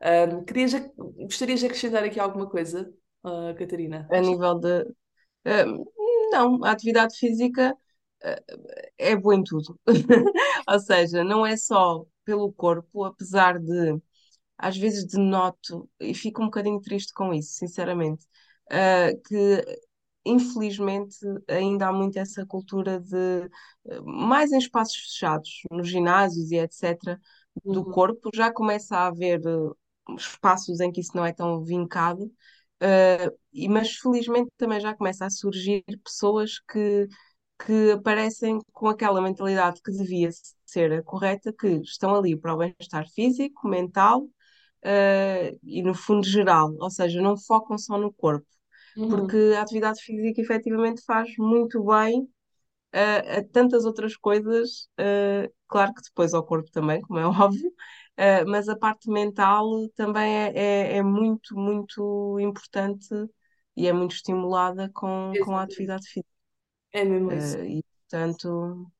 [0.00, 2.90] Um, querias, gostarias de acrescentar aqui alguma coisa,
[3.22, 4.08] uh, Catarina?
[4.10, 4.86] A nível de.
[6.32, 7.76] não, a atividade física
[8.24, 8.54] uh,
[8.96, 9.78] é boa em tudo.
[10.66, 14.00] Ou seja, não é só pelo corpo, apesar de
[14.56, 18.24] às vezes denoto, e fico um bocadinho triste com isso, sinceramente,
[18.72, 19.64] uh, que
[20.24, 21.16] infelizmente
[21.48, 23.48] ainda há muito essa cultura de,
[24.04, 27.20] mais em espaços fechados, nos ginásios e etc.,
[27.70, 27.92] do Uhum.
[27.94, 29.76] corpo, já começa a haver uh,
[30.16, 35.26] espaços em que isso não é tão vincado, uh, e, mas felizmente também já começa
[35.26, 37.08] a surgir pessoas que
[37.66, 40.30] que aparecem com aquela mentalidade que devia
[40.64, 46.26] ser a correta, que estão ali para o bem-estar físico, mental, uh, e no fundo
[46.26, 48.46] geral, ou seja, não focam só no corpo,
[48.96, 49.08] Uhum.
[49.08, 55.94] porque a atividade física efetivamente faz muito bem uh, a tantas outras coisas, uh, claro
[55.94, 57.72] que depois ao corpo também, como é óbvio,
[58.48, 63.08] mas a parte mental também é, é, é, muito, muito importante
[63.76, 66.28] e é muito estimulada com, com a atividade física.
[66.92, 67.58] É mesmo isso.
[67.58, 68.90] e portanto,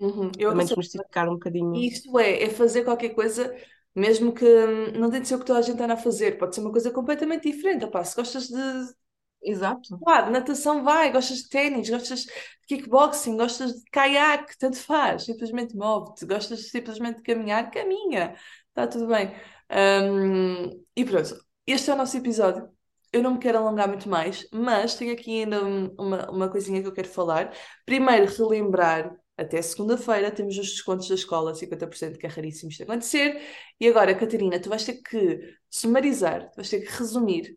[0.00, 0.30] Uhum.
[0.38, 1.74] Eu também desmistificar um bocadinho.
[1.74, 3.54] Isto é, é fazer qualquer coisa,
[3.94, 6.38] mesmo que hum, não tem de ser o que toda a gente está a fazer,
[6.38, 7.84] pode ser uma coisa completamente diferente.
[7.84, 8.94] Opá, se gostas de,
[9.42, 9.96] Exato.
[9.96, 12.32] De natação vai, gostas de ténis, gostas de
[12.66, 18.34] kickboxing, gostas de caiaque, tanto faz, simplesmente move-te, gostas simplesmente de caminhar, caminha,
[18.68, 19.32] está tudo bem.
[19.70, 22.68] Um, e pronto, este é o nosso episódio.
[23.12, 26.82] Eu não me quero alongar muito mais, mas tenho aqui ainda um- uma, uma coisinha
[26.82, 27.54] que eu quero falar.
[27.86, 33.40] Primeiro, relembrar, até segunda-feira temos os descontos da escola, 50%, que é raríssimo isto acontecer.
[33.80, 37.56] E agora, Catarina, tu vais ter que sumarizar, tu vais ter que resumir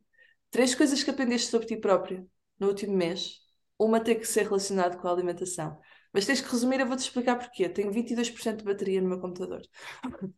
[0.51, 2.25] Três coisas que aprendeste sobre ti própria
[2.59, 3.39] no último mês.
[3.79, 5.79] Uma tem que ser relacionada com a alimentação.
[6.13, 7.67] Mas tens que resumir, eu vou-te explicar porquê.
[7.69, 9.61] Tenho 22% de bateria no meu computador.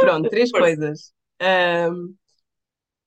[0.00, 1.12] Pronto, três coisas.
[1.40, 2.14] Ahm,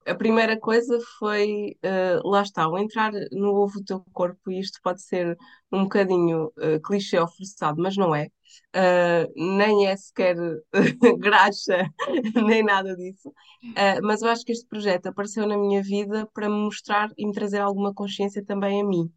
[0.06, 4.60] a primeira coisa foi, ah, lá está, o entrar no ovo do teu corpo, e
[4.60, 5.38] isto pode ser
[5.72, 8.28] um bocadinho ah, clichê ou forçado, mas não é.
[8.74, 10.36] Ah, nem é sequer
[11.20, 11.84] graxa,
[12.48, 13.34] nem nada disso.
[13.76, 17.26] Ah, mas eu acho que este projeto apareceu na minha vida para me mostrar e
[17.26, 19.12] me trazer alguma consciência também a mim.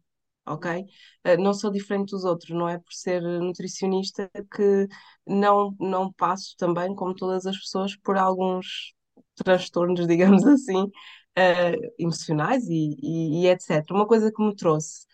[0.45, 0.85] Ok?
[1.23, 4.87] Ah, não sou diferente dos outros, não é por ser nutricionista que
[5.27, 8.93] não, não passo também, como todas as pessoas, por alguns
[9.35, 10.89] transtornos, digamos assim,
[11.35, 13.95] eh, emocionais e, e, e etc.
[13.97, 15.05] Uma coisa que me trouxe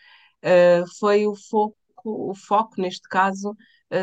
[0.41, 3.55] eh, foi o foco, o foco, neste caso,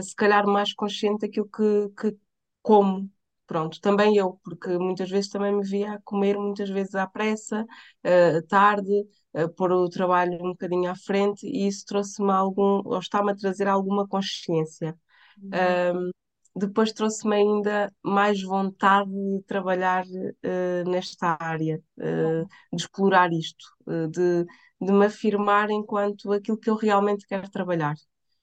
[0.03, 2.17] se calhar mais consciente daquilo que, que
[2.63, 3.11] como.
[3.47, 7.65] Pronto, também eu, porque muitas vezes também me via a comer, muitas vezes à pressa,
[8.03, 8.91] eh, tarde,
[9.35, 13.37] eh, pôr o trabalho um bocadinho à frente, e isso trouxe-me algum, ou está-me a
[13.37, 14.97] trazer alguma consciência.
[15.41, 16.11] Uhum.
[16.57, 20.05] depois trouxe-me ainda mais vontade de trabalhar
[20.43, 24.45] eh, nesta área, eh, de explorar isto, eh, de,
[24.81, 27.95] de me afirmar enquanto aquilo que eu realmente quero trabalhar.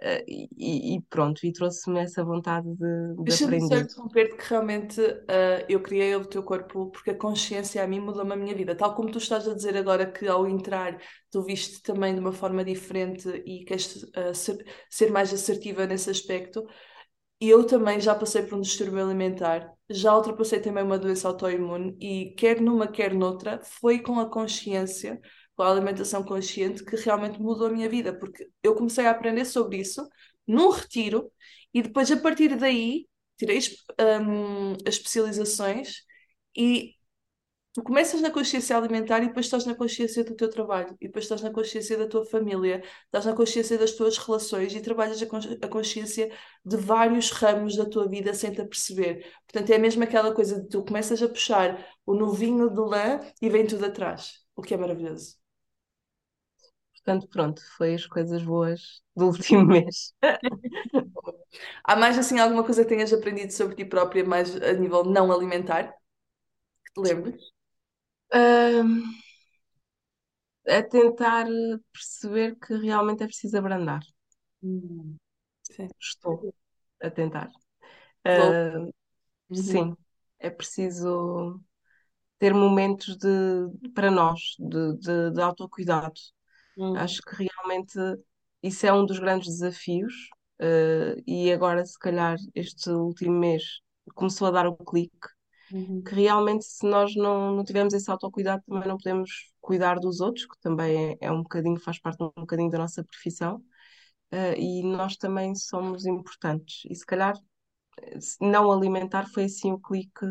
[0.00, 3.80] Eh, e, e pronto, e trouxe-me essa vontade de, de Deixa-me só aprender.
[3.80, 8.32] interromper-te que realmente ah, eu criei o teu corpo porque a consciência a mim mudou-me
[8.34, 8.76] a minha vida.
[8.76, 12.32] Tal como tu estás a dizer agora que ao entrar tu viste também de uma
[12.32, 16.66] forma diferente e queres ah, ser, ser mais assertiva nesse aspecto,
[17.40, 22.34] eu também já passei por um distúrbio alimentar, já ultrapassei também uma doença autoimune e
[22.36, 25.20] quer numa, quer noutra, foi com a consciência,
[25.56, 29.44] com a alimentação consciente que realmente mudou a minha vida, porque eu comecei a aprender
[29.44, 30.08] sobre isso
[30.46, 31.30] num retiro
[31.72, 33.06] e depois a partir daí
[33.38, 33.58] tirei
[34.20, 36.02] hum, as especializações
[36.56, 36.94] e
[37.72, 41.24] tu começas na consciência alimentar e depois estás na consciência do teu trabalho e depois
[41.24, 45.26] estás na consciência da tua família, estás na consciência das tuas relações e trabalhas a,
[45.26, 46.30] cons- a consciência
[46.64, 49.26] de vários ramos da tua vida sem te aperceber.
[49.46, 53.48] Portanto, é mesmo aquela coisa de tu começas a puxar o novinho de lã e
[53.50, 55.43] vem tudo atrás, o que é maravilhoso.
[57.04, 60.12] Portanto, pronto, foi as coisas boas do último mês.
[61.84, 65.32] Há mais assim alguma coisa que tenhas aprendido sobre ti própria, mais a nível não
[65.32, 65.92] alimentar,
[66.86, 67.42] que te lembres?
[68.40, 69.14] Ahm,
[70.66, 71.46] a tentar
[71.92, 74.02] perceber que realmente é preciso abrandar.
[74.62, 75.18] Hum,
[75.62, 75.88] sim.
[76.00, 76.46] Estou
[77.02, 77.50] a tentar.
[79.50, 79.88] Uhum.
[79.88, 79.96] sim,
[80.38, 81.60] é preciso
[82.38, 83.28] ter momentos de,
[83.94, 86.14] para nós, de, de, de autocuidado.
[86.76, 87.04] Uhum.
[87.04, 87.98] Acho que realmente
[88.62, 90.14] isso é um dos grandes desafios.
[90.60, 93.62] ah, e agora, se calhar, este último mês
[94.14, 95.28] começou a dar o clique
[96.04, 96.14] que Uhum.
[96.14, 100.58] realmente se nós não, não tivermos esse autocuidado também não podemos cuidar dos outros, que
[100.60, 103.62] também é, é um bocadinho, faz parte um bocadinho da nossa profissão,
[104.32, 106.82] eh, e nós também somos importantes.
[106.90, 107.34] E se calhar
[108.02, 110.26] eh, se não alimentar foi assim o clique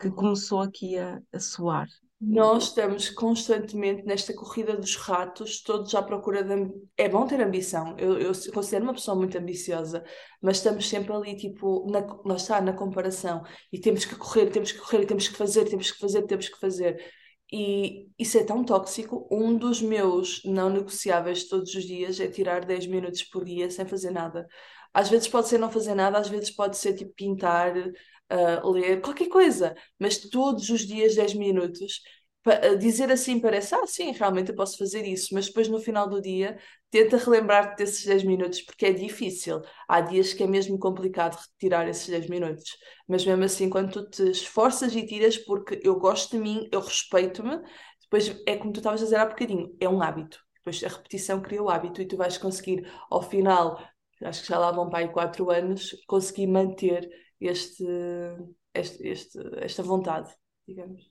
[0.00, 1.88] que começou aqui a, a soar.
[2.20, 6.70] Nós estamos constantemente nesta corrida dos ratos, todos à procura de.
[6.94, 10.04] É bom ter ambição, eu, eu considero uma pessoa muito ambiciosa,
[10.42, 13.42] mas estamos sempre ali, tipo, na, lá está, na comparação,
[13.72, 16.60] e temos que correr, temos que correr, temos que fazer, temos que fazer, temos que
[16.60, 17.02] fazer.
[17.50, 19.26] E isso é tão tóxico.
[19.30, 23.86] Um dos meus não negociáveis todos os dias é tirar 10 minutos por dia sem
[23.86, 24.46] fazer nada.
[24.92, 27.74] Às vezes pode ser não fazer nada, às vezes pode ser tipo pintar,
[28.64, 32.00] ler, qualquer coisa mas todos os dias 10 minutos.
[32.78, 36.22] Dizer assim parece, ah, sim, realmente eu posso fazer isso, mas depois no final do
[36.22, 36.58] dia
[36.90, 39.60] tenta relembrar-te desses 10 minutos, porque é difícil.
[39.86, 42.76] Há dias que é mesmo complicado retirar esses 10 minutos,
[43.06, 46.80] mas mesmo assim, quando tu te esforças e tiras, porque eu gosto de mim, eu
[46.80, 47.60] respeito-me,
[48.02, 50.40] depois é como tu estavas a dizer há bocadinho, é um hábito.
[50.56, 53.78] Depois a repetição cria o hábito e tu vais conseguir, ao final,
[54.22, 57.08] acho que já lá vão para aí 4 anos, conseguir manter
[57.48, 57.84] este
[58.74, 60.30] este, este- esta vontade,
[60.66, 61.02] digamos.